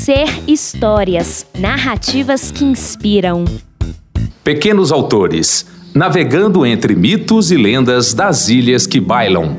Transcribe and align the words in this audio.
Ser 0.00 0.48
Histórias, 0.48 1.46
narrativas 1.58 2.50
que 2.50 2.64
inspiram. 2.64 3.44
Pequenos 4.42 4.90
autores, 4.90 5.66
navegando 5.94 6.64
entre 6.64 6.96
mitos 6.96 7.50
e 7.50 7.56
lendas 7.58 8.14
das 8.14 8.48
ilhas 8.48 8.86
que 8.86 8.98
bailam. 8.98 9.58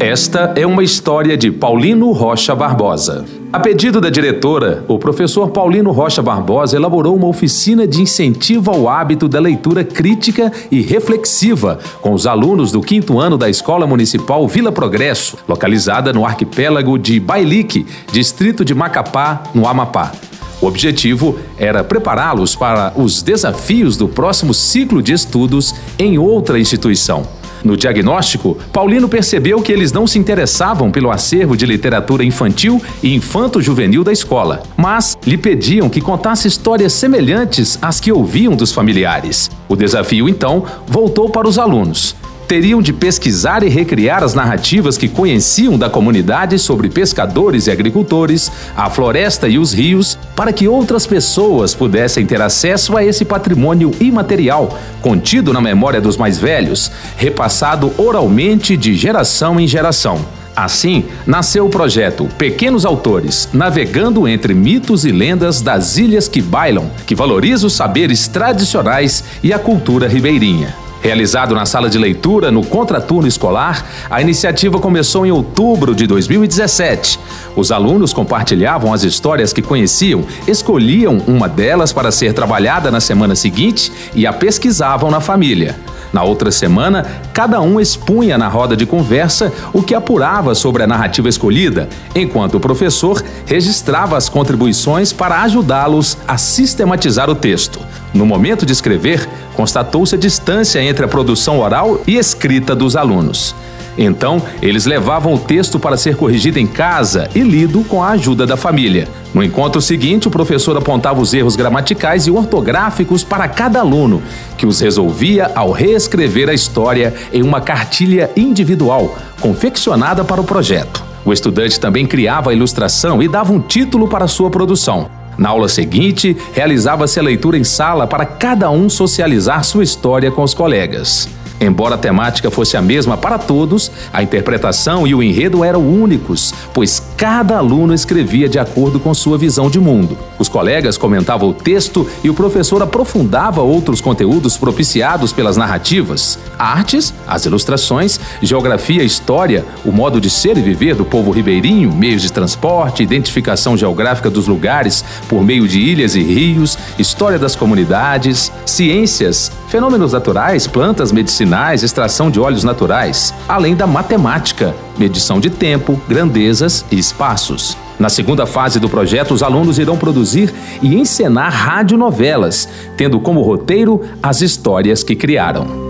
Esta 0.00 0.52
é 0.54 0.64
uma 0.64 0.84
história 0.84 1.36
de 1.36 1.50
Paulino 1.50 2.12
Rocha 2.12 2.54
Barbosa. 2.54 3.24
A 3.52 3.58
pedido 3.58 4.00
da 4.00 4.08
diretora, 4.08 4.84
o 4.86 4.96
professor 4.96 5.50
Paulino 5.50 5.90
Rocha 5.90 6.22
Barbosa 6.22 6.76
elaborou 6.76 7.16
uma 7.16 7.26
oficina 7.26 7.84
de 7.84 8.00
incentivo 8.00 8.70
ao 8.70 8.88
hábito 8.88 9.26
da 9.26 9.40
leitura 9.40 9.82
crítica 9.82 10.52
e 10.70 10.80
reflexiva 10.82 11.80
com 12.00 12.12
os 12.12 12.28
alunos 12.28 12.70
do 12.70 12.80
quinto 12.80 13.18
ano 13.18 13.36
da 13.36 13.50
Escola 13.50 13.88
Municipal 13.88 14.46
Vila 14.46 14.70
Progresso, 14.70 15.36
localizada 15.48 16.12
no 16.12 16.24
arquipélago 16.24 16.96
de 16.96 17.18
Bailique, 17.18 17.84
distrito 18.12 18.64
de 18.64 18.76
Macapá, 18.76 19.42
no 19.52 19.66
Amapá. 19.66 20.12
O 20.60 20.66
objetivo 20.66 21.36
era 21.58 21.82
prepará-los 21.82 22.54
para 22.54 22.92
os 22.94 23.20
desafios 23.20 23.96
do 23.96 24.06
próximo 24.06 24.54
ciclo 24.54 25.02
de 25.02 25.12
estudos 25.12 25.74
em 25.98 26.18
outra 26.18 26.56
instituição. 26.56 27.37
No 27.64 27.76
diagnóstico, 27.76 28.56
Paulino 28.72 29.08
percebeu 29.08 29.60
que 29.60 29.72
eles 29.72 29.92
não 29.92 30.06
se 30.06 30.18
interessavam 30.18 30.90
pelo 30.90 31.10
acervo 31.10 31.56
de 31.56 31.66
literatura 31.66 32.24
infantil 32.24 32.82
e 33.02 33.14
infanto-juvenil 33.14 34.04
da 34.04 34.12
escola, 34.12 34.62
mas 34.76 35.18
lhe 35.26 35.36
pediam 35.36 35.88
que 35.88 36.00
contasse 36.00 36.48
histórias 36.48 36.92
semelhantes 36.92 37.78
às 37.80 38.00
que 38.00 38.12
ouviam 38.12 38.54
dos 38.54 38.72
familiares. 38.72 39.50
O 39.68 39.76
desafio, 39.76 40.28
então, 40.28 40.64
voltou 40.86 41.28
para 41.30 41.48
os 41.48 41.58
alunos 41.58 42.16
teriam 42.48 42.80
de 42.80 42.94
pesquisar 42.94 43.62
e 43.62 43.68
recriar 43.68 44.24
as 44.24 44.32
narrativas 44.32 44.96
que 44.96 45.06
conheciam 45.06 45.76
da 45.76 45.90
comunidade 45.90 46.58
sobre 46.58 46.88
pescadores 46.88 47.66
e 47.66 47.70
agricultores, 47.70 48.50
a 48.74 48.88
floresta 48.88 49.46
e 49.46 49.58
os 49.58 49.74
rios, 49.74 50.18
para 50.34 50.50
que 50.50 50.66
outras 50.66 51.06
pessoas 51.06 51.74
pudessem 51.74 52.24
ter 52.24 52.40
acesso 52.40 52.96
a 52.96 53.04
esse 53.04 53.22
patrimônio 53.22 53.92
imaterial, 54.00 54.78
contido 55.02 55.52
na 55.52 55.60
memória 55.60 56.00
dos 56.00 56.16
mais 56.16 56.38
velhos, 56.38 56.90
repassado 57.18 57.92
oralmente 57.98 58.78
de 58.78 58.94
geração 58.94 59.60
em 59.60 59.66
geração. 59.66 60.24
Assim, 60.56 61.04
nasceu 61.26 61.66
o 61.66 61.70
projeto 61.70 62.26
Pequenos 62.38 62.86
Autores, 62.86 63.48
navegando 63.52 64.26
entre 64.26 64.54
mitos 64.54 65.04
e 65.04 65.12
lendas 65.12 65.60
das 65.60 65.98
ilhas 65.98 66.26
que 66.26 66.40
bailam, 66.40 66.90
que 67.06 67.14
valoriza 67.14 67.66
os 67.66 67.74
saberes 67.74 68.26
tradicionais 68.26 69.22
e 69.42 69.52
a 69.52 69.58
cultura 69.58 70.08
ribeirinha. 70.08 70.87
Realizado 71.00 71.54
na 71.54 71.64
sala 71.64 71.88
de 71.88 71.96
leitura 71.96 72.50
no 72.50 72.64
contraturno 72.64 73.28
escolar, 73.28 73.86
a 74.10 74.20
iniciativa 74.20 74.80
começou 74.80 75.24
em 75.24 75.30
outubro 75.30 75.94
de 75.94 76.06
2017. 76.06 77.20
Os 77.54 77.70
alunos 77.70 78.12
compartilhavam 78.12 78.92
as 78.92 79.04
histórias 79.04 79.52
que 79.52 79.62
conheciam, 79.62 80.24
escolhiam 80.46 81.18
uma 81.26 81.48
delas 81.48 81.92
para 81.92 82.10
ser 82.10 82.32
trabalhada 82.32 82.90
na 82.90 83.00
semana 83.00 83.36
seguinte 83.36 83.92
e 84.14 84.26
a 84.26 84.32
pesquisavam 84.32 85.10
na 85.10 85.20
família. 85.20 85.76
Na 86.12 86.22
outra 86.24 86.50
semana, 86.50 87.06
cada 87.32 87.60
um 87.60 87.78
expunha 87.78 88.38
na 88.38 88.48
roda 88.48 88.76
de 88.76 88.86
conversa 88.86 89.52
o 89.72 89.82
que 89.82 89.94
apurava 89.94 90.54
sobre 90.54 90.82
a 90.82 90.86
narrativa 90.86 91.28
escolhida, 91.28 91.88
enquanto 92.14 92.56
o 92.56 92.60
professor 92.60 93.22
registrava 93.46 94.16
as 94.16 94.28
contribuições 94.28 95.12
para 95.12 95.42
ajudá-los 95.42 96.16
a 96.26 96.38
sistematizar 96.38 97.28
o 97.28 97.34
texto. 97.34 97.78
No 98.14 98.24
momento 98.24 98.64
de 98.64 98.72
escrever, 98.72 99.28
constatou-se 99.54 100.14
a 100.14 100.18
distância 100.18 100.82
entre 100.88 101.04
a 101.04 101.08
produção 101.08 101.60
oral 101.60 102.00
e 102.06 102.16
escrita 102.16 102.74
dos 102.74 102.96
alunos. 102.96 103.54
Então, 103.98 104.40
eles 104.62 104.86
levavam 104.86 105.34
o 105.34 105.38
texto 105.38 105.78
para 105.78 105.96
ser 105.96 106.14
corrigido 106.16 106.58
em 106.58 106.66
casa 106.68 107.28
e 107.34 107.40
lido 107.40 107.82
com 107.82 108.00
a 108.00 108.10
ajuda 108.10 108.46
da 108.46 108.56
família. 108.56 109.08
No 109.34 109.42
encontro 109.42 109.82
seguinte, 109.82 110.28
o 110.28 110.30
professor 110.30 110.76
apontava 110.76 111.20
os 111.20 111.34
erros 111.34 111.56
gramaticais 111.56 112.28
e 112.28 112.30
ortográficos 112.30 113.24
para 113.24 113.48
cada 113.48 113.80
aluno, 113.80 114.22
que 114.56 114.64
os 114.64 114.80
resolvia 114.80 115.50
ao 115.52 115.72
reescrever 115.72 116.48
a 116.48 116.54
história 116.54 117.12
em 117.32 117.42
uma 117.42 117.60
cartilha 117.60 118.30
individual, 118.36 119.18
confeccionada 119.40 120.24
para 120.24 120.40
o 120.40 120.44
projeto. 120.44 121.04
O 121.24 121.32
estudante 121.32 121.78
também 121.80 122.06
criava 122.06 122.50
a 122.50 122.54
ilustração 122.54 123.20
e 123.20 123.28
dava 123.28 123.52
um 123.52 123.60
título 123.60 124.06
para 124.06 124.28
sua 124.28 124.48
produção. 124.48 125.17
Na 125.38 125.50
aula 125.50 125.68
seguinte, 125.68 126.36
realizava-se 126.52 127.20
a 127.20 127.22
leitura 127.22 127.56
em 127.56 127.62
sala 127.62 128.08
para 128.08 128.26
cada 128.26 128.68
um 128.70 128.90
socializar 128.90 129.62
sua 129.62 129.84
história 129.84 130.32
com 130.32 130.42
os 130.42 130.52
colegas. 130.52 131.28
Embora 131.60 131.96
a 131.96 131.98
temática 131.98 132.50
fosse 132.50 132.76
a 132.76 132.82
mesma 132.82 133.16
para 133.16 133.36
todos, 133.36 133.90
a 134.12 134.22
interpretação 134.22 135.06
e 135.06 135.14
o 135.14 135.22
enredo 135.22 135.64
eram 135.64 135.84
únicos, 135.84 136.54
pois 136.72 137.02
cada 137.16 137.58
aluno 137.58 137.92
escrevia 137.92 138.48
de 138.48 138.60
acordo 138.60 139.00
com 139.00 139.12
sua 139.12 139.36
visão 139.36 139.68
de 139.68 139.80
mundo. 139.80 140.16
Os 140.38 140.48
colegas 140.48 140.96
comentavam 140.96 141.48
o 141.48 141.54
texto 141.54 142.08
e 142.22 142.30
o 142.30 142.34
professor 142.34 142.80
aprofundava 142.80 143.60
outros 143.60 144.00
conteúdos 144.00 144.56
propiciados 144.56 145.32
pelas 145.32 145.56
narrativas, 145.56 146.38
artes, 146.56 147.12
as 147.26 147.44
ilustrações, 147.44 148.20
geografia, 148.40 149.02
história, 149.02 149.64
o 149.84 149.90
modo 149.90 150.20
de 150.20 150.30
ser 150.30 150.56
e 150.56 150.62
viver 150.62 150.94
do 150.94 151.04
povo 151.04 151.32
ribeirinho, 151.32 151.92
meios 151.92 152.22
de 152.22 152.32
transporte, 152.32 153.02
identificação 153.02 153.76
geográfica 153.76 154.30
dos 154.30 154.46
lugares 154.46 155.04
por 155.28 155.42
meio 155.42 155.66
de 155.66 155.80
ilhas 155.80 156.14
e 156.14 156.22
rios, 156.22 156.78
história 156.98 157.38
das 157.38 157.56
comunidades, 157.56 158.52
ciências, 158.64 159.50
fenômenos 159.68 160.12
naturais, 160.12 160.66
plantas 160.66 161.10
medicinais, 161.10 161.47
extração 161.82 162.30
de 162.30 162.38
óleos 162.38 162.64
naturais, 162.64 163.34
além 163.48 163.74
da 163.74 163.86
matemática, 163.86 164.74
medição 164.98 165.40
de 165.40 165.50
tempo, 165.50 166.00
grandezas 166.08 166.84
e 166.90 166.98
espaços. 166.98 167.76
Na 167.98 168.08
segunda 168.08 168.46
fase 168.46 168.78
do 168.78 168.88
projeto, 168.88 169.34
os 169.34 169.42
alunos 169.42 169.78
irão 169.78 169.96
produzir 169.96 170.54
e 170.80 170.94
encenar 170.94 171.52
radionovelas, 171.52 172.68
tendo 172.96 173.18
como 173.18 173.42
roteiro 173.42 174.02
as 174.22 174.40
histórias 174.40 175.02
que 175.02 175.16
criaram. 175.16 175.88